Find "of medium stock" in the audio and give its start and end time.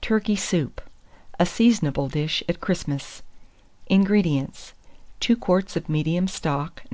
5.76-6.76